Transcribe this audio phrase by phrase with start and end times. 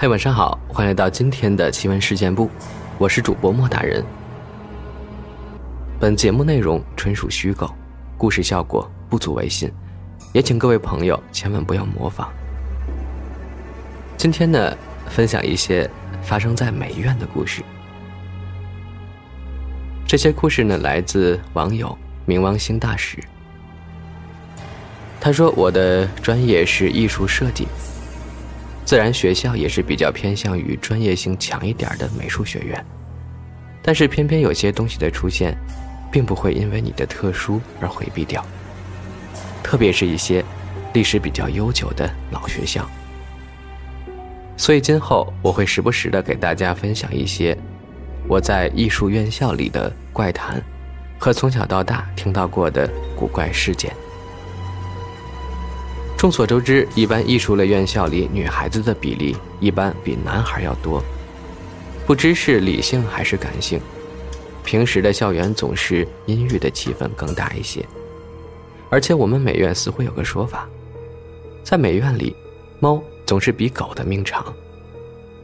[0.00, 2.48] 嗨，晚上好，欢迎来到今天的奇闻事件部，
[2.96, 4.02] 我是主播莫大人。
[5.98, 7.70] 本节目内容纯属虚构，
[8.16, 9.70] 故事效果不足为信，
[10.32, 12.32] 也请各位朋友千万不要模仿。
[14.16, 14.74] 今天呢，
[15.10, 15.86] 分享一些
[16.22, 17.62] 发生在美院的故事。
[20.06, 21.94] 这些故事呢，来自网友
[22.26, 23.22] 冥王星大使。
[25.20, 27.68] 他说：“我的专业是艺术设计。”
[28.90, 32.84] 自然学校也是比较偏向于专业性强一点的美术学院，
[33.80, 35.56] 但是偏偏有些东西的出现，
[36.10, 38.44] 并不会因为你的特殊而回避掉。
[39.62, 40.44] 特别是一些
[40.92, 42.84] 历史比较悠久的老学校，
[44.56, 47.56] 所以今后我会时不时的给大家分享一些
[48.26, 50.60] 我在艺术院校里的怪谈，
[51.16, 53.94] 和从小到大听到过的古怪事件。
[56.20, 61.02] 众所周知，一般艺术类院校里女孩子的比例一般比男孩要多。
[62.06, 63.80] 不知是理性还是感性，
[64.62, 67.82] 平时的校园总是阴郁的气氛更大一些。
[68.90, 70.68] 而且我们美院似乎有个说法，
[71.64, 72.36] 在美院里，
[72.80, 74.54] 猫总是比狗的命长，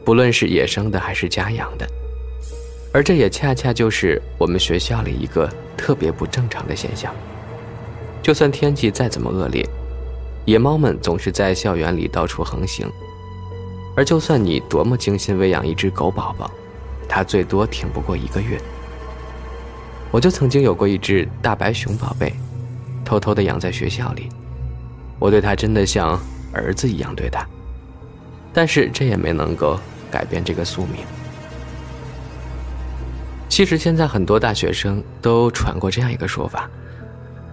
[0.05, 1.87] 不论是野生的还是家养的。
[2.93, 7.11] 而这也恰恰就是我们学校里一个特别不正常的现象。
[8.21, 9.67] 就算天气再怎么恶劣。
[10.47, 12.89] 野猫们总是在校园里到处横行，
[13.97, 16.49] 而就算你多么精心喂养一只狗宝宝，
[17.05, 18.57] 它最多挺不过一个月。
[20.09, 22.33] 我就曾经有过一只大白熊宝贝，
[23.03, 24.29] 偷偷的养在学校里，
[25.19, 26.17] 我对它真的像
[26.53, 27.45] 儿子一样对待，
[28.53, 29.77] 但是这也没能够
[30.09, 31.05] 改变这个宿命。
[33.49, 36.69] 其实现在很多大学生都传过这样一个说法。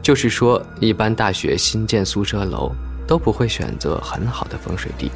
[0.01, 2.71] 就是说，一般大学新建宿舍楼
[3.07, 5.11] 都不会选择很好的风水地，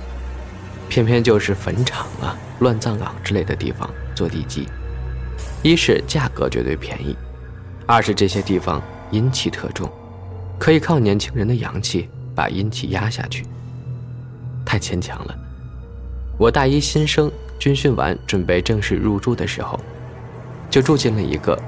[0.89, 4.69] 偏偏就是坟场啊、乱葬岗之类的地方做地基。
[5.63, 7.17] 一是价格绝对便宜，
[7.87, 9.91] 二是这些地方阴气特重，
[10.59, 13.47] 可以靠年轻人的阳气把阴气压下去。
[14.65, 15.35] 太牵强了。
[16.39, 19.79] 我大一新生军训完，准备正式入住的时候，
[20.71, 21.59] 就住进了一个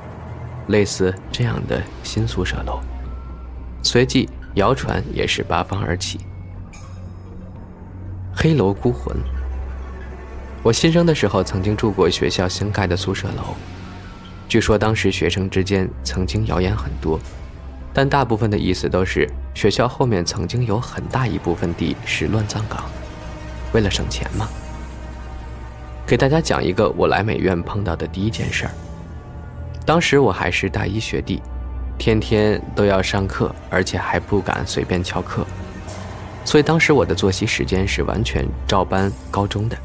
[0.68, 2.78] 类似这样的新宿舍楼。
[3.82, 6.20] 随即，谣传也是八方而起。
[8.34, 9.16] 黑楼孤魂。
[10.62, 13.54] 我新生的时候曾经住过学校新盖的宿舍楼，
[14.48, 17.18] 据说当时学生之间曾经谣言很多，
[17.94, 22.84] 但大部分的意思都是学校后面曾经有很大一部分地是乱葬岗，
[23.72, 24.48] 为了省钱嘛。
[26.06, 28.70] 给大家讲一个我来美院碰到的第一件事儿。
[29.86, 31.40] 当时我还是大一学弟。
[32.00, 35.46] 天天都要上课，而且还不敢随便翘课，
[36.46, 39.76] 所以当时我的作息时间是完全照搬高中的。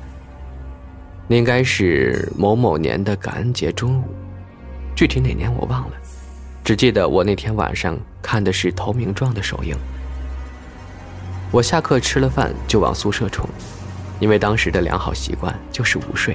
[1.27, 4.05] 那应该是某某年的感恩节中午，
[4.95, 5.91] 具体哪年我忘了，
[6.63, 9.75] 只记得我那天晚上看的是《投名状》的首映。
[11.51, 13.45] 我下课吃了饭就往宿舍冲，
[14.21, 16.33] 因为当时的良好习惯就是午睡，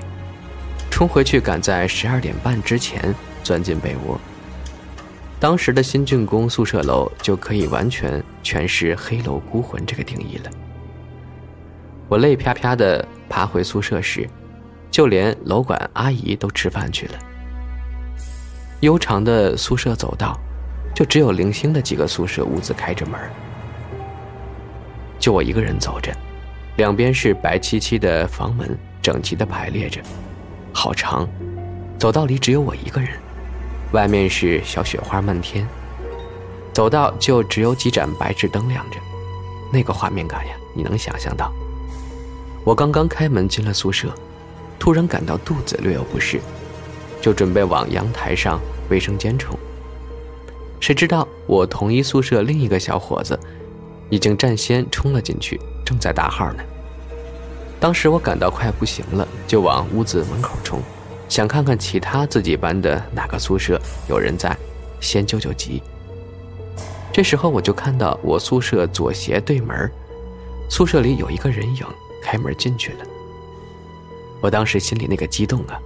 [0.90, 4.20] 冲回去赶在十二点半之前钻进被窝。
[5.40, 10.50] 当时的新竣工宿舍楼就可以完全诠释“黑楼孤魂”这个定义了。
[12.08, 14.28] 我累啪啪的爬回宿舍时，
[14.90, 17.14] 就连楼管阿姨都吃饭去了。
[18.80, 20.38] 悠长的宿舍走道，
[20.94, 23.18] 就只有零星的几个宿舍屋子开着门，
[25.18, 26.14] 就我一个人走着，
[26.76, 30.02] 两边是白漆漆的房门，整齐的排列着，
[30.70, 31.26] 好长，
[31.98, 33.10] 走道里只有我一个人。
[33.92, 35.66] 外面是小雪花漫天，
[36.72, 38.98] 走道就只有几盏白炽灯亮着，
[39.72, 41.52] 那个画面感呀，你能想象到？
[42.64, 44.14] 我刚刚开门进了宿舍，
[44.78, 46.40] 突然感到肚子略有不适，
[47.20, 49.58] 就准备往阳台上卫生间冲。
[50.78, 53.38] 谁知道我同一宿舍另一个小伙子
[54.08, 56.62] 已经占先冲了进去，正在大号呢。
[57.80, 60.80] 当时我感到快不行了，就往屋子门口冲。
[61.30, 64.54] 想看看其他自己班的哪个宿舍有人在，
[65.00, 65.80] 先救救急。
[67.12, 69.88] 这时候我就看到我宿舍左斜对门，
[70.68, 71.86] 宿舍里有一个人影
[72.20, 72.98] 开门进去了。
[74.40, 75.78] 我当时心里那个激动啊，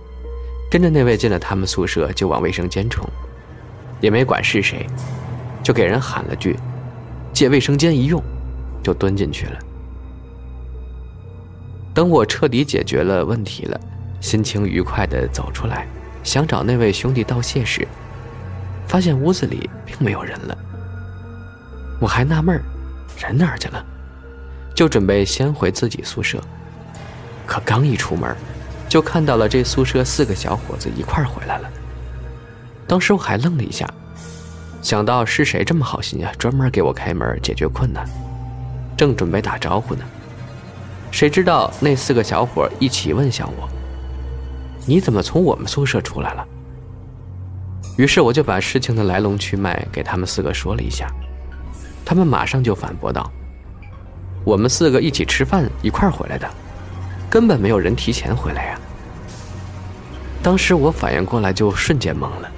[0.71, 3.07] 跟着那位进了他们宿舍就往卫生间冲，
[4.01, 4.87] 也没管是谁，
[5.63, 6.59] 就给人喊了句
[7.35, 8.23] “借卫生间一用”，
[8.83, 9.59] 就蹲进去了。
[11.93, 13.79] 等我彻底解决了问题了，
[14.25, 15.87] 心情愉快的走出来，
[16.23, 17.87] 想找那位兄弟道谢时，
[18.89, 20.57] 发现屋子里并没有人了。
[22.01, 22.59] 我还纳闷，
[23.21, 23.85] 人哪儿去了？
[24.75, 26.41] 就准备先回自己宿舍，
[27.47, 28.35] 可刚一出门，
[28.89, 31.71] 就看到了这宿舍四个小伙子一块回来了。
[32.89, 33.87] 当时我还愣了一下，
[34.81, 38.09] 想到是谁这么好心呀，专门给我开门解决困难，
[38.97, 40.03] 正准备打招呼呢。
[41.11, 43.69] 谁知道那四个小伙一起问向我
[44.87, 46.47] ：“你怎么从我们宿舍出来了？”
[47.97, 51.09] 于是我就把事情的来龙去脉给他们四个说了一下，
[52.05, 53.31] 他们马上就反驳道
[54.45, 56.49] ：“我们四个一起吃饭一块回来的，
[57.31, 58.81] 根本没有人提前回来呀。”
[60.43, 62.51] 当时我反应过来就瞬间懵了，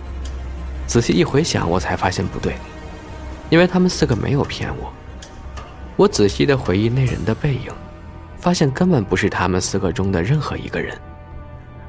[0.87, 2.57] 仔细一回想，我才发现不对，
[3.51, 4.93] 因为他们四个没有骗我。
[5.97, 7.73] 我仔细的回忆那人的背影。
[8.39, 10.97] 发现根本不是他们四个中的任何一个人，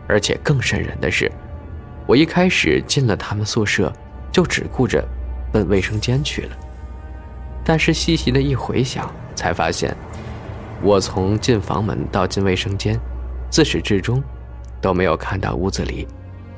[0.07, 1.31] 而且更瘆人的是，
[2.06, 3.92] 我一开始进了他们宿舍，
[4.31, 5.06] 就只顾着
[5.51, 6.57] 奔卫生间去了。
[7.63, 9.94] 但是细细的一回想，才发现，
[10.81, 12.98] 我从进房门到进卫生间，
[13.50, 14.24] 自始至终
[14.80, 16.07] 都没有看到屋子里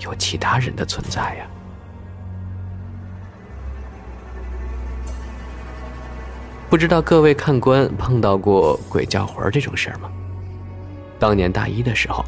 [0.02, 1.48] 有其他人的存在呀。
[6.70, 10.12] 不知道各位看官碰到过鬼叫魂这种事儿吗？
[11.18, 12.24] 当年大一的时候，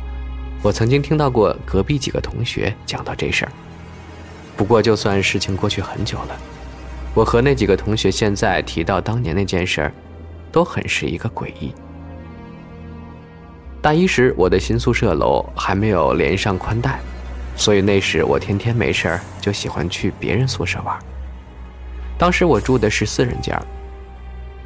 [0.63, 3.51] 我曾经听到过隔壁几个同学讲到这事儿。
[4.55, 6.37] 不过就算事情过去很久了，
[7.15, 9.93] 我和那几个同学现在提到当年那件事儿，
[10.51, 11.73] 都很是一个诡异。
[13.81, 16.99] 大一时，我的新宿舍楼还没有连上宽带，
[17.55, 20.95] 所以那时我天天没事儿就喜欢去别人宿舍玩。
[22.19, 23.59] 当时我住的是四人间。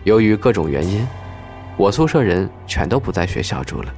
[0.03, 1.07] 由于各种原因，
[1.77, 3.93] 我宿舍人全都不在学校住了，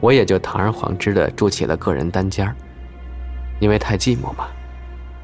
[0.00, 2.52] 我也就堂而皇之的住起了个人单间
[3.60, 4.48] 因为太寂寞嘛，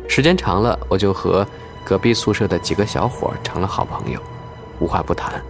[0.07, 1.47] 时间长了，我就和
[1.85, 4.21] 隔壁宿舍的几个小伙成了好朋友，
[4.79, 5.41] 无话不谈。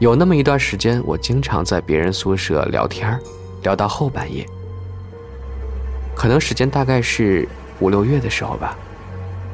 [0.00, 3.18] 有那么一段时间，我经常在别人宿舍聊天
[3.62, 4.44] 聊到后半夜。
[6.16, 7.48] 可能时间大概是
[7.78, 8.76] 五六月的时候吧，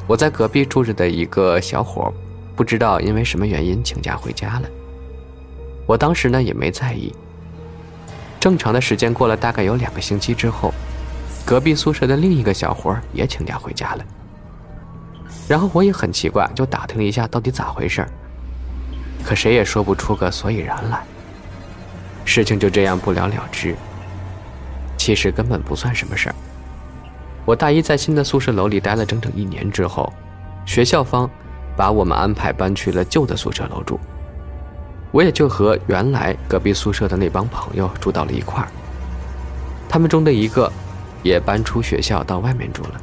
[0.07, 2.13] 我在隔壁住着的一个小伙。
[2.57, 4.69] 不知道因为什么原因请假回家了。
[5.87, 7.13] 我当时呢也没在意。
[8.45, 10.71] 正常的时间过了大概有两个星期之后，
[11.47, 14.05] 隔壁宿舍的另一个小伙也请假回家了。
[15.49, 18.07] 然后我也很奇怪，就打听了一下到底咋回事
[19.25, 21.03] 可谁也说不出个所以然来。
[22.27, 23.75] 事情就这样不了了之。
[24.99, 26.35] 其实根本不算什么事儿。
[27.47, 30.13] 我大一在新的宿舍楼里待了整整一年之后，
[30.67, 31.31] 学校方。
[31.79, 33.99] 把我们安排搬去了旧的宿舍楼住，
[35.15, 38.69] 我也就和原来隔壁宿舍的那帮朋友住到了一块儿。
[39.89, 40.69] 他们中的一个
[41.23, 43.01] 也搬出学校到外面住了。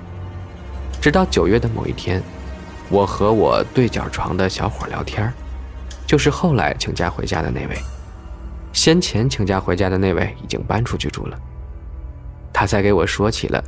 [0.99, 2.21] 直到九月的某一天，
[2.89, 5.31] 我和我对角床的小伙聊天
[6.05, 7.77] 就是后来请假回家的那位。
[8.73, 11.39] 先前请假回家的那位已经搬出去住了。
[12.51, 13.63] 他才给我说起了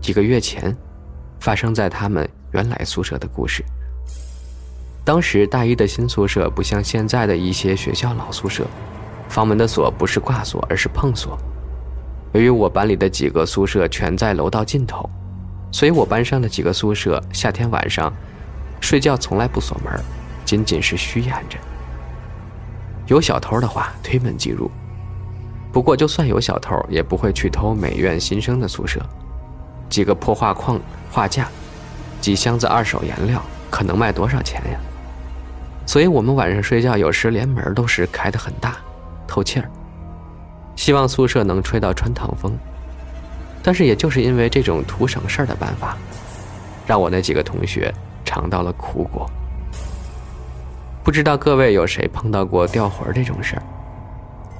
[0.00, 0.76] 几个月前
[1.38, 3.64] 发生在他们原来宿舍的故事。
[5.06, 8.66] 当时大一的新宿舍不像现在的一些学校老宿舍，
[9.28, 11.38] 房门的锁不是挂锁，而是碰锁。
[12.32, 15.08] 由于我班里的几个宿舍全在楼道尽头，
[15.70, 18.12] 所以我班上的几个宿舍夏天晚上
[18.80, 19.94] 睡觉从来不锁门，
[20.44, 21.56] 仅仅是虚掩着。
[23.06, 24.68] 有小偷的话，推门即入。
[25.72, 29.00] 不过就算有小偷，也不会去偷美院新生的宿舍。
[29.88, 30.80] 几个破画框、
[31.12, 31.46] 画架，
[32.20, 34.80] 几箱子二手颜料，可能卖多少钱呀？
[35.86, 38.76] 所以我们晚上睡觉，有时连门都是开得很大，
[39.26, 39.70] 透气儿。
[40.74, 42.52] 希望宿舍能吹到穿堂风。
[43.62, 45.96] 但是也就是因为这种图省事儿的办法，
[46.86, 47.92] 让我那几个同学
[48.24, 49.28] 尝到了苦果。
[51.02, 53.62] 不知道各位有谁碰到过掉魂这种事儿？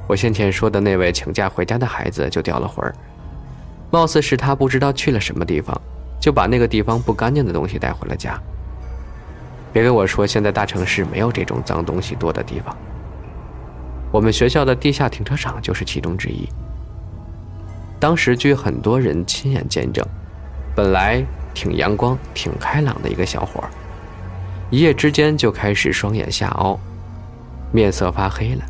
[0.09, 2.95] 我先前说的那位请假回家的孩子就掉了魂儿，
[3.91, 5.81] 貌似是他不知道去了什么地方，
[6.21, 8.41] 就把那个地方不干净的东西带回了家。
[9.77, 12.75] 别跟我说，现在大城市没有这种脏东西多的地方。
[14.11, 16.49] 我们学校的地下停车场就是其中之一。
[18.01, 20.03] 当时据很多人亲眼见证，
[20.75, 23.63] 本来挺阳光、挺开朗的一个小伙
[24.71, 26.81] 一夜之间就开始双眼下凹，
[27.71, 28.65] 面色发黑了，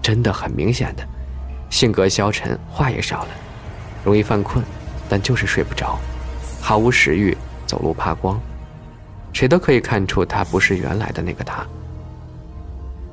[0.00, 1.06] 真的很明显的，
[1.68, 3.28] 性格消沉，话也少了，
[4.02, 4.64] 容易犯困，
[5.06, 5.98] 但就是睡不着，
[6.62, 8.40] 毫无食欲，走路怕光，
[9.34, 11.66] 谁都可以看出他不是原来的那个他。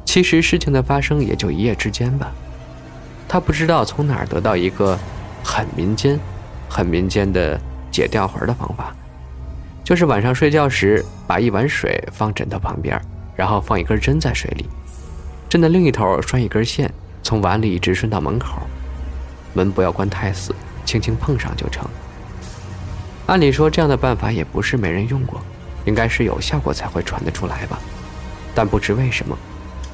[0.06, 2.32] 其实事情的发生也就一夜之间吧，
[3.28, 4.98] 他不知道从哪儿得到一个
[5.44, 6.20] 很民间、
[6.70, 7.60] 很民间的
[7.92, 8.96] 解掉魂的方法，
[9.84, 13.02] 就是晚上睡觉时把一碗水放枕头旁边，
[13.36, 14.66] 然后放一根针在水里，
[15.50, 18.62] 针的另一头拴一根线，从碗里一直顺到门口，
[19.54, 20.54] 门不要关太死，
[20.86, 21.84] 轻轻碰上就成。
[23.28, 25.42] 按理说这样的办法也不是没人用过，
[25.86, 27.80] 应该是有效果才会传得出来吧，
[28.54, 29.38] 但不知为什么。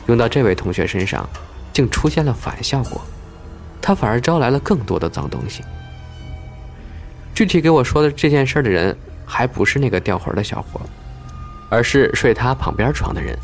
[0.07, 1.27] 用到这位同学身上，
[1.73, 3.01] 竟出现了反效果，
[3.81, 5.63] 他反而招来了更多的脏东西。
[7.33, 10.81] 具体给我说的这件事的人，还不是那个掉魂的小伙，
[11.69, 13.37] 而是睡他旁边床的人。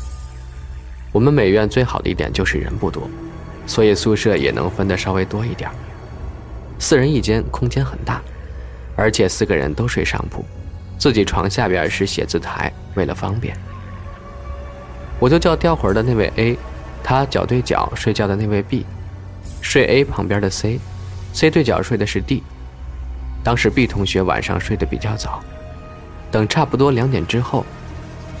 [1.12, 3.08] 我们美院最好的一点就是人不多，
[3.66, 5.70] 所以宿舍也能分得稍微多一点。
[6.78, 8.20] 四人一间，空间很大，
[8.96, 10.44] 而且四个人都睡上铺，
[10.98, 13.56] 自己床下边是写字台，为了方便。
[15.18, 16.58] 我就叫掉魂的那位 A，
[17.02, 18.84] 他脚对脚睡觉的那位 B，
[19.60, 22.42] 睡 A 旁边的 C，C 对角睡的是 D。
[23.42, 25.42] 当时 B 同学晚上睡得比较早，
[26.30, 27.64] 等差不多两点之后，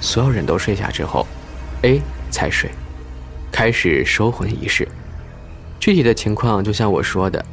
[0.00, 1.26] 所有人都睡下之后
[1.82, 2.70] ，A 才睡，
[3.52, 4.88] 开始收魂仪式。
[5.78, 7.44] 具体的情况就像我说的，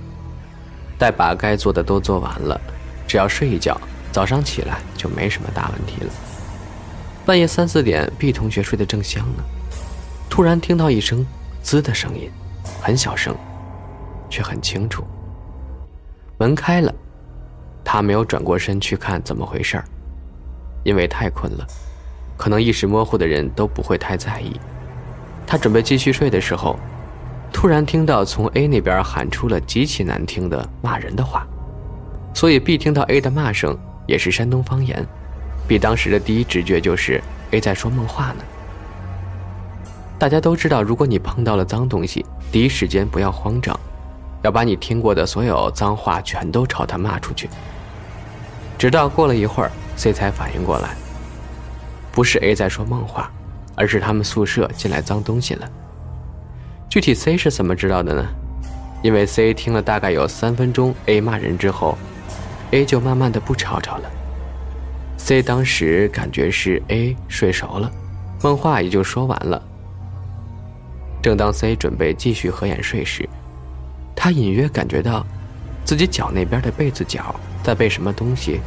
[0.97, 2.59] 待把该做的都做完了，
[3.05, 3.79] 只要睡一觉，
[4.11, 6.11] 早上起来就没什么大问题了。
[7.25, 9.43] 半夜三四点，B 同学睡得正香呢，
[10.29, 11.25] 突然听到一声
[11.61, 12.29] “滋”的声音，
[12.81, 13.35] 很小声，
[14.29, 15.03] 却很清楚。
[16.37, 16.93] 门开了，
[17.83, 19.85] 他没有转过身去看怎么回事儿，
[20.83, 21.67] 因为太困了，
[22.35, 24.59] 可能意识模糊的人都不会太在意。
[25.45, 26.79] 他准备继续睡的时候，
[27.53, 31.45] 突然听到从 A 那边喊出了极其难听的骂人的话，
[32.33, 33.77] 所以 B 听到 A 的骂声
[34.07, 35.05] 也是山东方言。
[35.67, 38.43] 比当时的第一直觉就是 A 在说梦话呢。
[40.19, 43.79] 大家都知道，如果你碰到了脏东西，第一时间不要慌张，
[44.43, 47.49] 要把你听过的所有脏话全都朝他骂出去。
[48.77, 50.95] 直到过了一会儿，C 才反应过来，
[52.11, 53.31] 不是 A 在说梦话，
[53.75, 55.69] 而是他们宿舍进来脏东西了。
[56.89, 58.25] 具体 C 是怎么知道的呢？
[59.01, 61.97] 因为 C 听了大概有三分钟 A 骂人之后
[62.71, 64.09] ，A 就慢慢的不吵吵了。
[65.17, 67.91] C 当时感觉是 A 睡熟了，
[68.41, 69.61] 梦话也就说完了。
[71.21, 73.29] 正当 C 准备继续合眼睡时，
[74.15, 75.23] 他隐约感觉到
[75.85, 78.59] 自己脚那边的被子角在被什么东西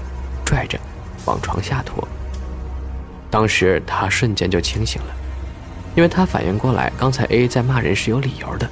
[0.45, 0.79] 拽着
[1.25, 2.07] 往床下拖。
[3.29, 5.09] 当时他瞬间就清醒了，
[5.97, 8.71] 因为他反应过来，刚才 A 在骂人是有理由的。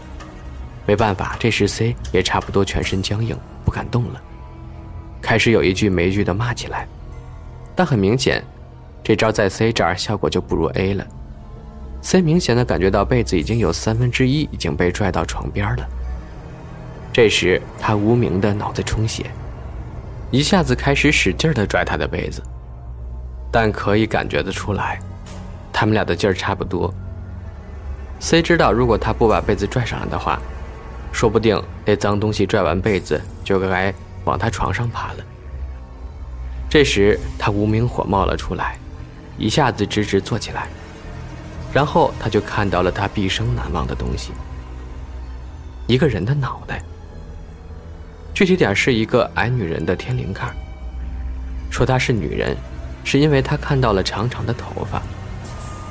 [0.86, 4.22] 没办法，这时 C 也差不多全身僵硬，不敢动了，
[5.22, 6.86] 开始有一句没一句的骂起来。
[7.74, 8.44] 但很明显，
[9.02, 11.06] 这招在 C 这儿效果就不如 A 了。
[12.02, 15.88] C 明显的感觉到被子已经有三分之一已经被拽到床边了。
[17.12, 19.30] 这时他无名的脑子充血，
[20.30, 22.42] 一下子开始使劲的拽他的被子，
[23.50, 24.98] 但可以感觉得出来，
[25.72, 26.92] 他们俩的劲儿差不多。
[28.18, 30.40] C 知道，如果他不把被子拽上来的话，
[31.12, 33.92] 说不定那脏东西拽完被子就该
[34.24, 35.24] 往他床上爬了。
[36.68, 38.78] 这时，他无名火冒了出来，
[39.36, 40.68] 一下子直直坐起来，
[41.72, 44.32] 然后他就看到了他毕生难忘的东西——
[45.86, 46.82] 一个人的脑袋。
[48.34, 50.42] 具体点是一个矮女人的天灵盖。
[51.70, 52.56] 说她是女人，
[53.04, 55.00] 是因为她看到了长长的头发；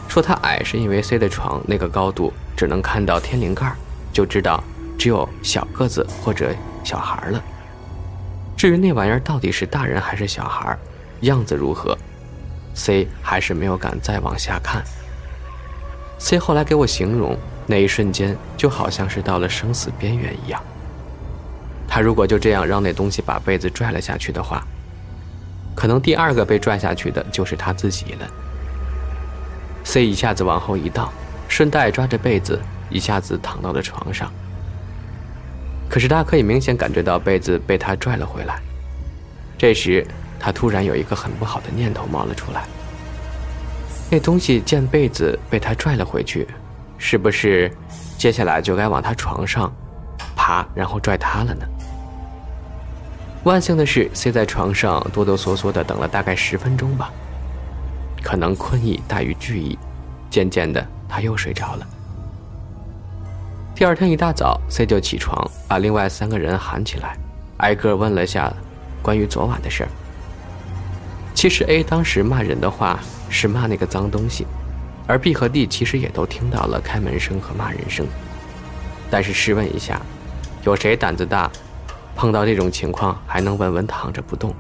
[0.08, 3.72] 说她矮，是因为 C 的床那个高度只能看到天灵盖，
[4.12, 4.64] 就知道
[4.98, 7.44] 只有小个子或者小孩了。
[8.62, 10.78] 至于那玩意儿到底是大人还是小孩，
[11.22, 11.98] 样子如何
[12.76, 14.84] ，C 还是没有敢再往下看。
[16.20, 20.62] C 后来给我形容，那一瞬间就好像是到了生死边缘一样。
[21.88, 24.64] 他如果就这样让那东西把被子拽了下去的话，
[25.74, 28.28] 可能第二个被拽下去的就是他自己了。
[29.84, 31.12] C 一下子往后一倒，
[31.48, 34.32] 顺带抓着被子一下子躺到了床上。
[35.92, 38.62] 可是他可以明显感觉到被子被他拽了回来。
[39.58, 40.08] 这时，
[40.40, 42.64] 他突然有一个很不好的念头冒了出来。
[44.10, 46.48] 那东西见被子被他拽了回去，
[46.98, 47.70] 是不是
[48.18, 49.70] 接下来就该往他床上
[50.34, 51.66] 爬，然后拽他了呢？
[53.44, 57.12] 万幸的是，C 在床上哆哆嗦嗦的等了大概十分钟吧。
[58.24, 59.78] 可能困意大于惧意，
[60.30, 61.86] 渐渐的他又睡着了。
[63.82, 65.36] 第二天一大早，C 就起床，
[65.68, 67.18] 把另外三个人喊起来，
[67.58, 68.54] 挨个问了下
[69.02, 69.90] 关于昨晚的事儿。
[71.34, 74.46] 其实 A 当时骂人的话是骂那个脏东西，
[75.08, 78.06] 而 B 和 D 其实也都听到了开门声和骂人声。
[79.10, 80.00] 但是试问一下，
[80.64, 81.50] 有谁胆子大，
[82.16, 84.54] 碰到这种情况还能稳稳躺着不动？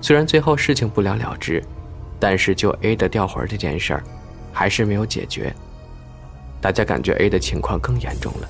[0.00, 1.62] 虽然最后事情不了了之，
[2.18, 4.02] 但是就 A 的掉魂这件事儿，
[4.52, 5.54] 还是没有解决。
[6.64, 8.48] 大家感觉 A 的情况更严重了。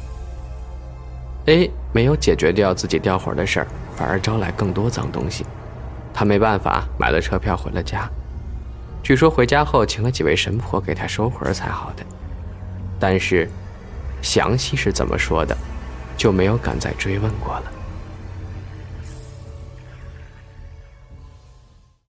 [1.46, 3.66] A 没有解决掉自己掉魂的事儿，
[3.96, 5.44] 反而招来更多脏东西。
[6.12, 8.08] 他没办法买了车票回了家，
[9.02, 12.04] 据说回家后请了几位神婆给他收魂才好的。
[13.00, 13.50] 但是，
[14.22, 15.56] 详细是怎么说的，
[16.16, 17.72] 就没有敢再追问过了。